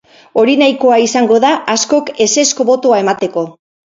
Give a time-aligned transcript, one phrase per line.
[0.43, 3.45] Hori nahikoa izango da askok ezezko botoa emateko.